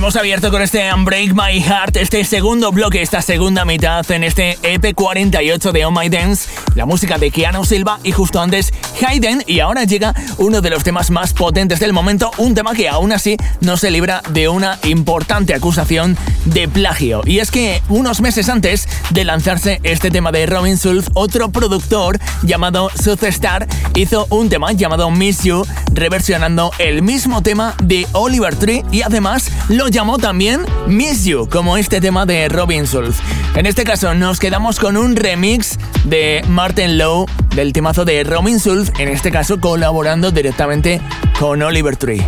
Hemos 0.05 0.17
abierto 0.17 0.51
con 0.51 0.61
este 0.61 0.93
Unbreak 0.93 1.33
My 1.33 1.59
Heart, 1.59 1.97
este 1.97 2.23
segundo 2.25 2.71
bloque, 2.71 3.01
esta 3.01 3.23
segunda 3.23 3.65
mitad 3.65 4.05
en 4.11 4.23
este 4.23 4.55
EP48 4.59 5.71
de 5.71 5.85
Oh 5.85 5.89
My 5.89 6.09
Dance, 6.09 6.47
la 6.75 6.85
música 6.85 7.17
de 7.17 7.31
Keanu 7.31 7.65
Silva 7.65 7.99
y 8.03 8.11
justo 8.11 8.39
antes 8.39 8.71
Hayden. 9.01 9.43
Y 9.47 9.59
ahora 9.59 9.85
llega 9.85 10.13
uno 10.37 10.61
de 10.61 10.69
los 10.69 10.83
temas 10.83 11.09
más 11.09 11.33
potentes 11.33 11.79
del 11.79 11.93
momento, 11.93 12.31
un 12.37 12.53
tema 12.53 12.73
que 12.73 12.87
aún 12.87 13.11
así 13.11 13.37
no 13.61 13.77
se 13.77 13.91
libra 13.91 14.21
de 14.29 14.49
una 14.49 14.77
importante 14.83 15.53
acusación 15.53 16.17
de 16.45 16.67
plagio. 16.67 17.21
Y 17.25 17.39
es 17.39 17.51
que 17.51 17.81
unos 17.89 18.21
meses 18.21 18.49
antes 18.49 18.87
de 19.09 19.23
lanzarse 19.23 19.79
este 19.83 20.11
tema 20.11 20.31
de 20.31 20.45
Robin 20.45 20.77
Schulz, 20.77 21.09
otro 21.13 21.49
productor 21.49 22.19
llamado 22.43 22.91
Star 22.95 23.67
hizo 23.95 24.27
un 24.29 24.49
tema 24.49 24.71
llamado 24.73 25.09
Miss 25.09 25.43
You, 25.43 25.65
reversionando 25.93 26.71
el 26.79 27.01
mismo 27.01 27.41
tema 27.41 27.75
de 27.81 28.05
Oliver 28.11 28.55
Tree 28.55 28.83
y 28.91 29.01
además 29.01 29.49
lo 29.69 29.87
llamó 29.87 30.17
también 30.17 30.65
Miss 30.87 31.25
You, 31.25 31.47
como 31.49 31.77
este 31.77 32.01
tema 32.01 32.25
de 32.25 32.49
Robin 32.49 32.85
Schulz. 32.85 33.17
En 33.55 33.65
este 33.65 33.83
caso 33.83 34.13
nos 34.13 34.39
quedamos 34.39 34.79
con 34.79 34.97
un 34.97 35.15
remix 35.15 35.77
de 36.03 36.43
Martin 36.65 36.97
Lowe 36.97 37.27
del 37.55 37.73
temazo 37.73 38.05
de 38.05 38.23
Robin 38.23 38.59
Schulz, 38.59 38.91
en 38.97 39.07
este 39.07 39.29
caso 39.29 39.59
colaborando 39.59 40.31
directamente 40.31 40.99
con 41.39 41.61
Oliver 41.61 41.95
Tree. 41.95 42.25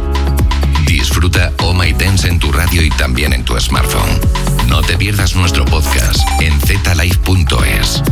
Disfruta 0.85 1.51
Oh 1.63 1.73
My 1.73 1.91
Dance 1.91 2.27
en 2.27 2.37
tu 2.37 2.51
radio 2.51 2.83
y 2.83 2.91
también 2.91 3.33
en 3.33 3.43
tu 3.43 3.59
smartphone. 3.59 4.19
No 4.67 4.83
te 4.83 4.95
pierdas 4.95 5.35
nuestro 5.35 5.65
podcast 5.65 6.19
en 6.39 6.53
zlive.es. 6.61 8.03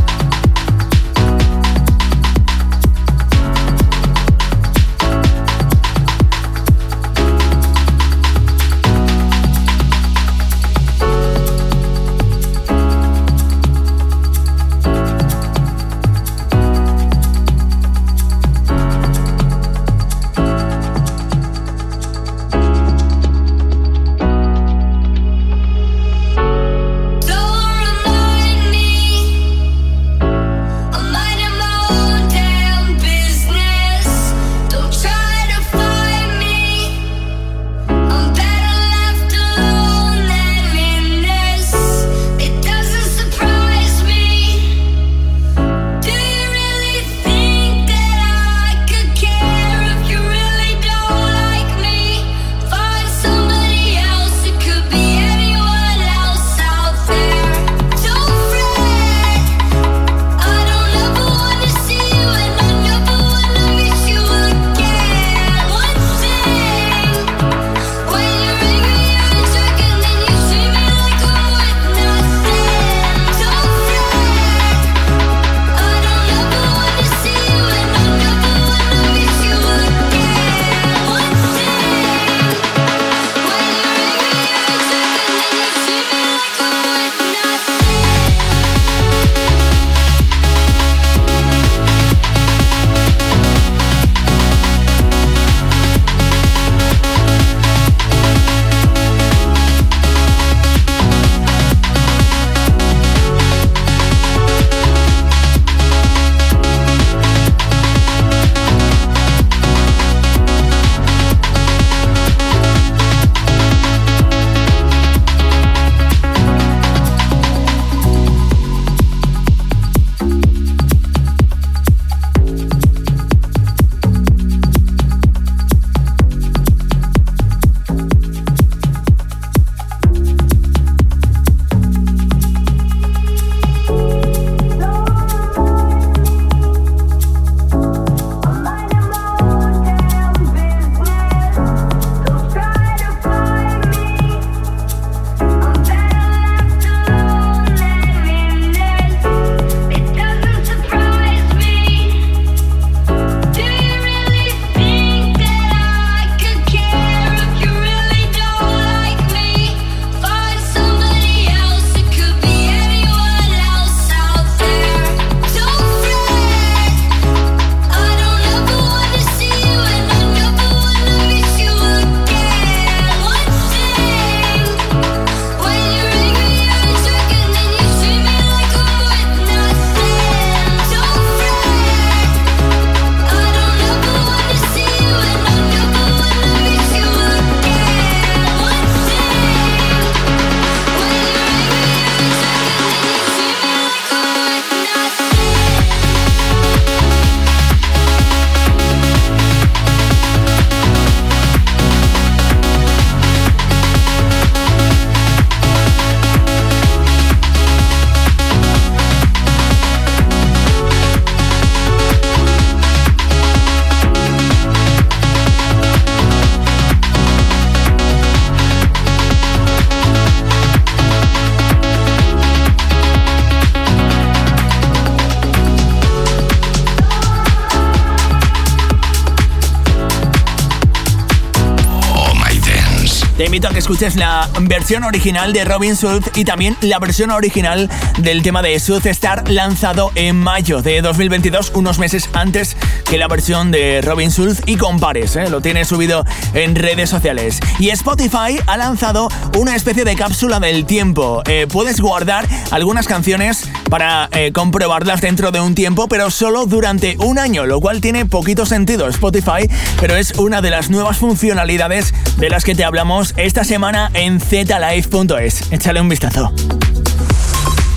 escuches 233.96 234.16
la 234.16 234.46
versión 234.60 235.04
original 235.04 235.54
de 235.54 235.64
Robin 235.64 235.94
Schulz 235.96 236.30
y 236.34 236.44
también 236.44 236.76
la 236.82 236.98
versión 236.98 237.30
original 237.30 237.88
del 238.18 238.42
tema 238.42 238.60
de 238.60 238.78
Sooth 238.78 239.06
Star 239.06 239.50
lanzado 239.50 240.12
en 240.16 240.36
mayo 240.36 240.82
de 240.82 241.00
2022, 241.00 241.72
unos 241.74 241.98
meses 241.98 242.28
antes 242.34 242.76
que 243.08 243.16
la 243.16 243.26
versión 243.26 243.70
de 243.70 244.02
Robin 244.02 244.30
Schulz 244.30 244.60
y 244.66 244.76
compares, 244.76 245.36
¿eh? 245.36 245.48
lo 245.48 245.62
tiene 245.62 245.86
subido 245.86 246.26
en 246.52 246.74
redes 246.74 247.08
sociales. 247.08 247.58
Y 247.78 247.88
Spotify 247.88 248.60
ha 248.66 248.76
lanzado 248.76 249.30
una 249.56 249.74
especie 249.74 250.04
de 250.04 250.14
cápsula 250.14 250.60
del 250.60 250.84
tiempo. 250.84 251.42
Eh, 251.46 251.66
puedes 251.66 251.98
guardar 251.98 252.46
algunas 252.72 253.06
canciones 253.06 253.64
para 253.88 254.28
eh, 254.32 254.52
comprobarlas 254.52 255.20
dentro 255.20 255.50
de 255.50 255.60
un 255.60 255.74
tiempo, 255.74 256.08
pero 256.08 256.30
solo 256.30 256.66
durante 256.66 257.16
un 257.18 257.38
año, 257.38 257.66
lo 257.66 257.80
cual 257.80 258.00
tiene 258.00 258.26
poquito 258.26 258.66
sentido 258.66 259.08
Spotify, 259.08 259.68
pero 260.00 260.16
es 260.16 260.32
una 260.38 260.60
de 260.60 260.70
las 260.70 260.90
nuevas 260.90 261.18
funcionalidades 261.18 262.12
de 262.38 262.50
las 262.50 262.64
que 262.64 262.74
te 262.74 262.84
hablamos 262.84 263.34
esta 263.36 263.64
semana 263.64 264.10
en 264.14 264.40
zlife.es. 264.40 265.72
Échale 265.72 266.00
un 266.00 266.08
vistazo. 266.08 266.52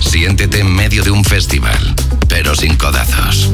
Siéntete 0.00 0.60
en 0.60 0.72
medio 0.74 1.02
de 1.02 1.10
un 1.10 1.24
festival, 1.24 1.94
pero 2.28 2.54
sin 2.54 2.76
codazos. 2.76 3.50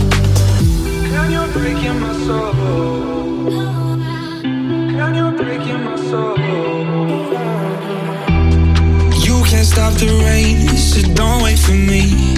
The 9.99 10.09
rain, 10.24 10.68
so 10.76 11.01
don't 11.14 11.42
wait 11.42 11.59
for 11.59 11.72
me. 11.72 12.34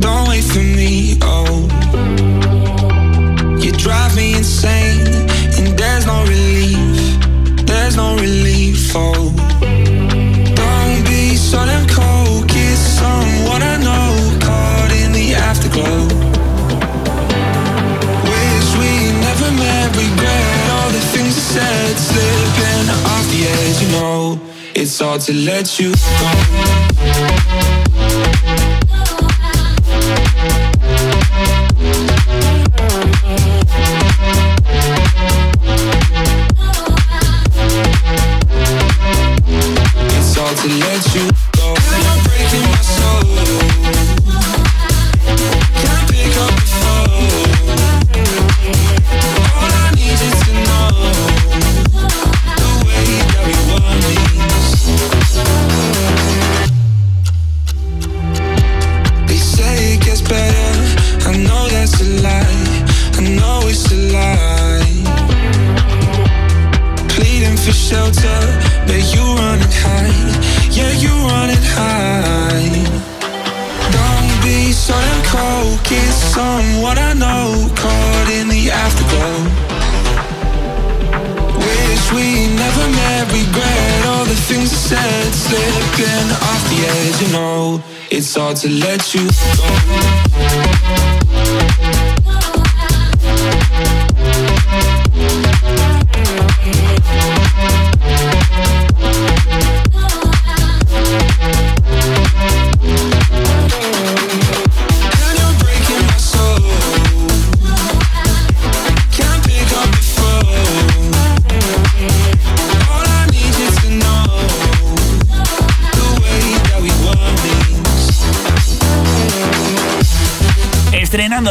Don't 0.00 0.28
wait 0.28 0.42
for 0.42 0.58
me, 0.58 1.16
oh. 1.22 1.68
You 3.60 3.70
drive 3.72 4.16
me 4.16 4.34
insane, 4.34 5.06
and 5.58 5.78
there's 5.78 6.06
no 6.06 6.22
relief. 6.24 6.98
There's 7.66 7.96
no 7.96 8.16
relief, 8.16 8.92
oh. 8.96 9.30
Don't 10.60 11.04
be 11.06 11.36
sudden 11.36 11.86
cold, 11.88 12.48
kiss 12.48 12.80
someone 12.98 13.62
I 13.62 13.76
know, 13.78 14.38
caught 14.40 14.90
in 14.92 15.12
the 15.12 15.34
afterglow. 15.34 16.06
Wish 18.30 18.70
we 18.82 19.12
never 19.26 19.50
met, 19.62 19.88
regret 19.94 20.70
all 20.74 20.90
the 20.90 21.04
things 21.12 21.36
I 21.36 21.44
said, 21.54 21.96
slipping 22.08 22.88
off 23.12 23.26
the 23.30 23.46
edge, 23.46 23.82
you 23.82 23.88
know. 23.92 24.49
It's 24.82 24.98
hard 24.98 25.20
to 25.22 25.34
let 25.34 25.78
you 25.78 25.92
go. 25.92 27.30
It's 40.12 40.36
hard 40.36 40.56
to 40.58 40.68
let 40.68 41.14
you 41.14 41.49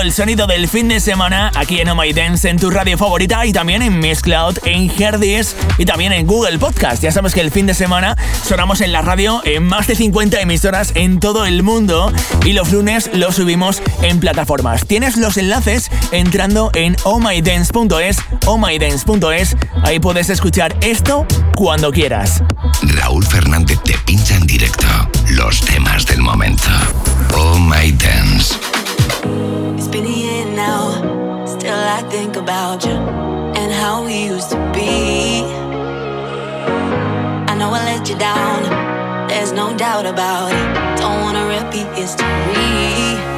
el 0.10 0.16
sonido 0.16 0.48
del 0.48 0.68
fin 0.68 0.88
de 0.88 1.00
semana 1.00 1.52
aquí 1.56 1.82
en 1.82 1.90
Oh 1.90 1.94
My 1.94 2.12
Dance 2.14 2.50
en 2.50 2.58
tu 2.58 2.72
radio 2.72 2.98
favorita 2.98 3.46
y 3.46 3.54
también 3.54 3.84
en 3.84 4.00
Miss 4.00 4.24
Cloud, 4.24 4.58
en 4.66 4.90
Herdis 4.90 5.56
y 5.78 5.86
también 5.86 6.14
en 6.14 6.26
Google 6.26 6.58
Podcast. 6.58 7.04
Ya 7.04 7.12
sabes 7.12 7.36
que 7.36 7.42
el 7.42 7.52
fin 7.52 7.68
de 7.68 7.76
semana 7.76 8.18
sonamos 8.44 8.82
en 8.82 8.92
la 8.92 9.04
radio 9.04 9.40
en 9.46 9.64
más 9.64 9.86
de 9.86 9.94
50 9.94 10.42
emisoras 10.42 10.94
en 10.96 11.20
todo 11.20 11.46
el 11.46 11.62
mundo 11.62 12.12
y 12.44 12.54
los 12.54 12.72
lunes 12.72 13.12
lo 13.14 13.32
subimos 13.32 13.84
en 14.02 14.20
plataformas. 14.20 14.88
Tienes 14.88 15.16
los 15.16 15.38
enlaces 15.38 15.92
entrando 16.12 16.72
en 16.74 16.96
ohmydance.es, 17.04 18.18
ohmydance.es. 18.48 19.58
Ahí 19.84 20.00
puedes 20.00 20.32
escuchar 20.32 20.76
esto 20.82 21.28
cuando 21.56 21.92
quieras. 21.92 22.42
Raúl 22.82 23.24
Fernández 23.28 23.80
te 23.84 23.96
pincha 24.06 24.36
en 24.36 24.48
directo 24.48 24.88
los 25.30 25.62
temas 25.62 26.08
del 26.08 26.22
momento. 26.22 26.70
Oh 27.36 27.60
My 27.60 27.92
Dance. 27.92 28.56
It's 29.80 29.88
been 29.88 30.06
a 30.06 30.10
year 30.10 30.46
now, 30.46 31.46
still 31.46 31.74
I 31.74 32.02
think 32.10 32.36
about 32.36 32.84
you 32.84 32.92
and 32.92 33.72
how 33.72 34.04
we 34.04 34.26
used 34.26 34.50
to 34.50 34.58
be. 34.74 35.46
I 37.48 37.56
know 37.58 37.70
I 37.72 37.86
let 37.86 38.10
you 38.10 38.18
down, 38.18 39.30
there's 39.30 39.54
no 39.54 39.74
doubt 39.78 40.06
about 40.06 40.52
it. 40.52 41.00
Don't 41.00 41.22
wanna 41.22 41.46
repeat 41.48 41.88
history. 41.96 43.29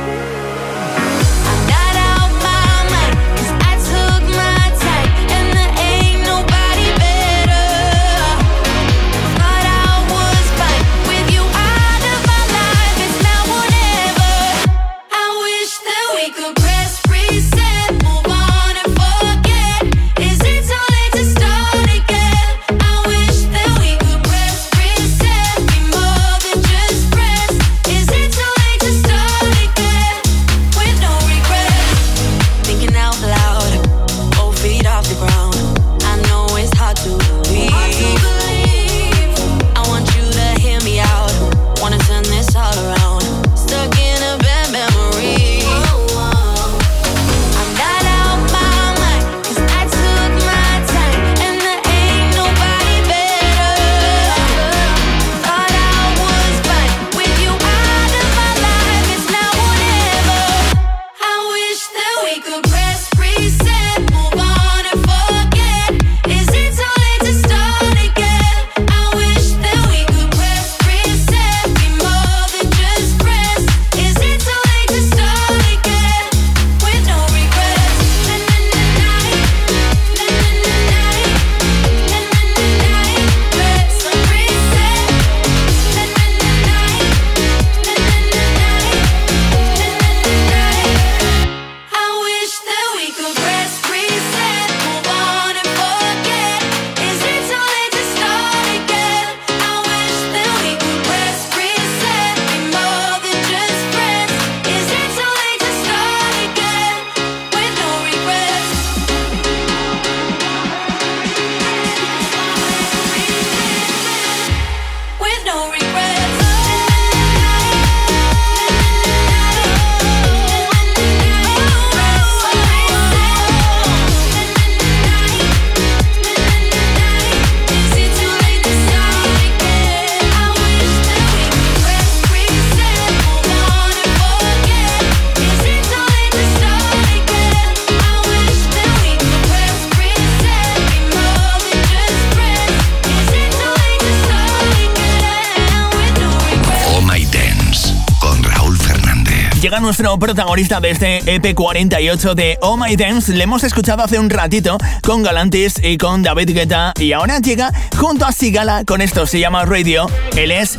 Nuestro 149.82 150.18
protagonista 150.18 150.80
de 150.80 150.92
este 150.92 151.22
EP48 151.24 152.34
de 152.34 152.58
Oh 152.62 152.78
My 152.78 152.96
Dance. 152.96 153.34
Le 153.34 153.44
hemos 153.44 153.64
escuchado 153.64 154.04
hace 154.04 154.20
un 154.20 154.30
ratito 154.30 154.78
con 155.04 155.24
Galantis 155.24 155.82
y 155.84 155.98
con 155.98 156.24
David 156.24 156.52
Guetta. 156.54 156.94
Y 157.00 157.14
ahora 157.14 157.40
llega 157.40 157.72
junto 157.98 158.26
a 158.26 158.32
Sigala 158.32 158.84
con 158.86 159.02
esto, 159.02 159.26
se 159.26 159.40
llama 159.40 159.66
Radio. 159.66 160.08
Él 160.36 160.52
es 160.52 160.78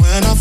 when 0.00 0.24
I 0.24 0.35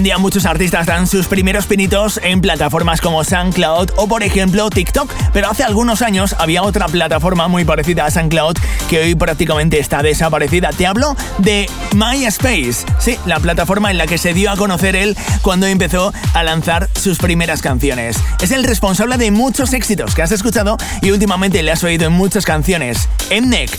Mnek. 0.00 0.18
muchos 0.18 0.46
artistas 0.46 0.86
dan 0.86 1.06
sus 1.06 1.26
primeros 1.26 1.66
pinitos 1.66 2.20
en 2.22 2.40
plataformas 2.40 3.00
como 3.00 3.24
SoundCloud 3.24 3.90
o 3.96 4.06
por 4.06 4.22
ejemplo 4.22 4.68
TikTok, 4.70 5.10
pero 5.32 5.50
hace 5.50 5.64
algunos 5.64 6.02
años 6.02 6.34
había 6.38 6.62
otra 6.62 6.86
plataforma 6.86 7.48
muy 7.48 7.64
parecida 7.64 8.04
a 8.04 8.10
SoundCloud 8.10 8.56
que 8.88 9.00
hoy 9.00 9.14
prácticamente 9.14 9.78
está 9.78 10.02
desaparecida. 10.02 10.70
Te 10.70 10.86
hablo 10.86 11.16
de 11.38 11.68
MySpace, 11.94 12.84
sí, 12.98 13.18
la 13.26 13.40
plataforma 13.40 13.90
en 13.90 13.98
la 13.98 14.06
que 14.06 14.18
se 14.18 14.34
dio 14.34 14.50
a 14.50 14.56
conocer 14.56 14.96
él 14.96 15.16
cuando 15.42 15.66
empezó 15.66 16.12
a 16.34 16.42
lanzar 16.42 16.88
sus 16.94 17.18
primeras 17.18 17.62
canciones. 17.62 18.18
Es 18.40 18.50
el 18.50 18.64
responsable 18.64 19.16
de 19.16 19.30
muchos 19.30 19.72
éxitos 19.72 20.14
que 20.14 20.22
has 20.22 20.32
escuchado 20.32 20.76
y 21.02 21.10
últimamente 21.10 21.62
le 21.62 21.72
has 21.72 21.82
oído 21.84 22.06
en 22.06 22.12
muchas 22.12 22.44
canciones. 22.44 23.08
Mnek. 23.30 23.70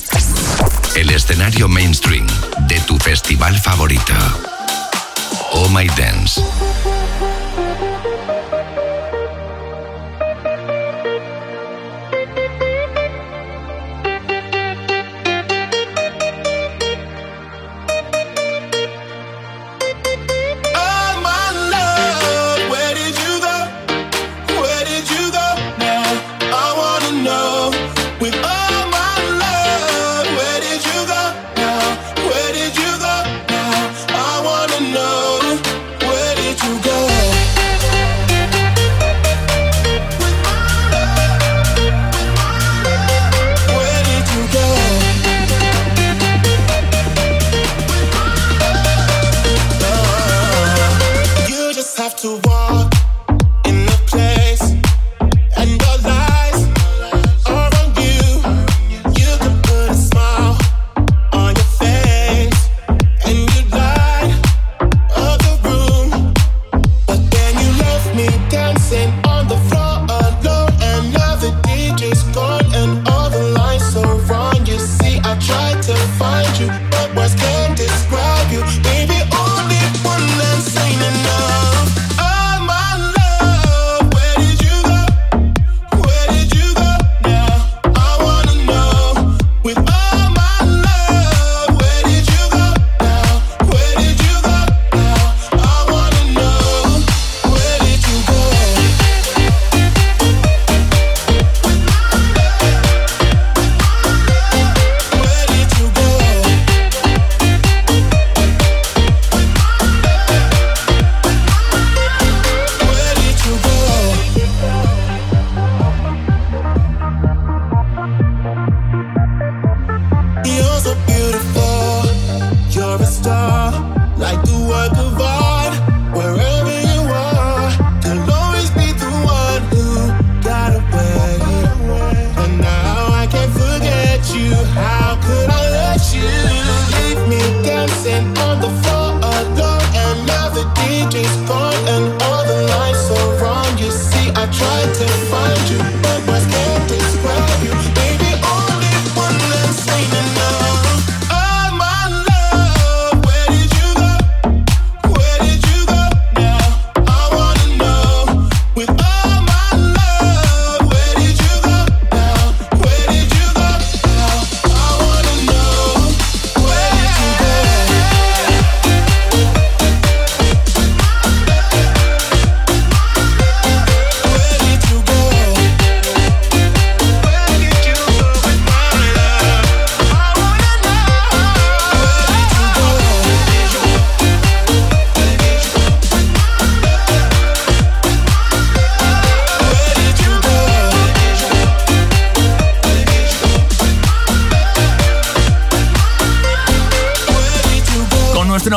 El 0.96 1.12
escenario 1.12 1.68
mainstream 1.68 2.28
de 2.68 2.80
tu 2.82 2.98
festival 2.98 3.58
favorito. 3.58 4.14
Oh 5.52 5.68
My 5.74 5.88
Dance. 5.96 6.99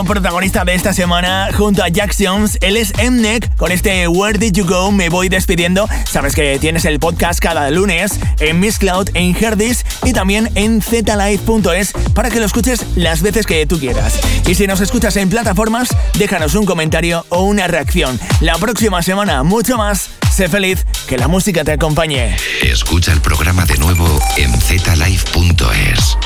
Protagonista 0.04 0.64
de 0.64 0.74
esta 0.74 0.92
semana 0.92 1.48
junto 1.56 1.82
a 1.82 1.88
Jack 1.88 2.14
Jones. 2.18 2.58
Él 2.60 2.76
es 2.76 2.92
Mnek. 2.96 3.56
Con 3.56 3.72
este 3.72 4.08
Where 4.08 4.38
Did 4.38 4.52
You 4.52 4.66
Go 4.66 4.92
me 4.92 5.08
voy 5.08 5.28
despidiendo. 5.28 5.88
Sabes 6.04 6.34
que 6.34 6.58
tienes 6.58 6.84
el 6.84 6.98
podcast 6.98 7.40
cada 7.40 7.70
lunes 7.70 8.18
en 8.40 8.60
Miss 8.60 8.78
Cloud, 8.78 9.10
en 9.14 9.36
Herdis 9.36 9.84
y 10.04 10.12
también 10.12 10.50
en 10.54 10.82
zlive.es 10.82 11.92
para 12.14 12.30
que 12.30 12.40
lo 12.40 12.46
escuches 12.46 12.84
las 12.96 13.22
veces 13.22 13.46
que 13.46 13.66
tú 13.66 13.78
quieras. 13.78 14.18
Y 14.46 14.54
si 14.54 14.66
nos 14.66 14.80
escuchas 14.80 15.16
en 15.16 15.28
plataformas, 15.28 15.88
déjanos 16.18 16.54
un 16.54 16.66
comentario 16.66 17.24
o 17.28 17.42
una 17.42 17.66
reacción. 17.66 18.18
La 18.40 18.56
próxima 18.58 19.02
semana, 19.02 19.42
mucho 19.42 19.76
más. 19.76 20.10
Sé 20.32 20.48
feliz, 20.48 20.86
que 21.08 21.18
la 21.18 21.28
música 21.28 21.64
te 21.64 21.72
acompañe. 21.72 22.36
Escucha 22.62 23.12
el 23.12 23.20
programa 23.20 23.66
de 23.66 23.76
nuevo 23.76 24.18
en 24.36 24.52
zlive.es. 24.60 26.16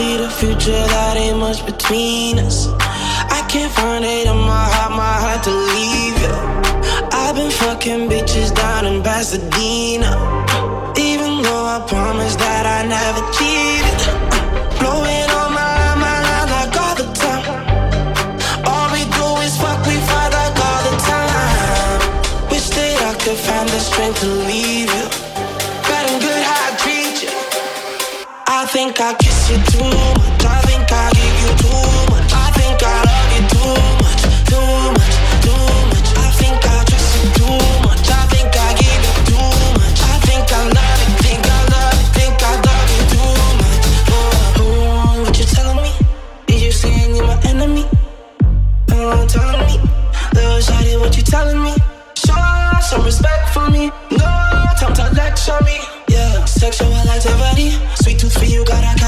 see 0.00 0.16
the 0.16 0.30
future, 0.40 0.82
that 0.94 1.14
ain't 1.24 1.38
much 1.38 1.60
between 1.66 2.38
us. 2.38 2.58
I 3.38 3.40
can't 3.52 3.72
find 3.78 4.02
it 4.04 4.26
in 4.32 4.40
my 4.52 4.66
heart, 4.74 4.92
my 5.04 5.16
heart 5.24 5.40
to 5.48 5.54
leave 5.72 6.16
you. 6.24 6.36
I've 7.22 7.34
been 7.38 7.52
fucking 7.62 8.02
bitches 8.10 8.50
down 8.62 8.82
in 8.90 9.02
Pasadena. 9.02 10.12
Even 11.08 11.32
though 11.44 11.66
I 11.76 11.78
promised 11.92 12.38
that 12.44 12.64
I 12.76 12.80
never 12.96 13.22
cheated. 13.36 14.00
Blowing 14.80 15.28
on 15.40 15.50
my 15.58 15.74
my 16.04 16.16
line 16.28 16.50
like 16.56 16.74
all 16.84 16.96
the 17.02 17.08
time. 17.24 17.44
All 18.70 18.86
we 18.96 19.02
do 19.18 19.26
is 19.46 19.54
fuck, 19.62 19.80
we 19.88 19.96
fight 20.10 20.32
like 20.38 20.56
all 20.68 20.82
the 20.88 20.96
time. 21.12 21.98
Wish 22.50 22.68
that 22.76 22.96
I 23.10 23.12
could 23.22 23.40
find 23.46 23.68
the 23.74 23.80
strength 23.88 24.20
to 24.20 24.30
leave 24.48 24.92
you. 24.98 25.09
Think 28.72 29.00
I 29.00 29.14
kiss 29.14 29.50
you 29.50 29.56
too 29.64 29.82
much. 29.82 30.44
I 30.44 30.60
think 30.62 30.92
I 30.92 31.10
give 31.10 31.38
you 31.42 31.52
too 31.58 32.14
much. 32.14 32.32
I 32.32 32.50
think 32.54 32.80
I 32.84 33.09
Sweet 58.02 58.18
tooth 58.18 58.38
for 58.38 58.46
you, 58.46 58.64
got 58.64 58.99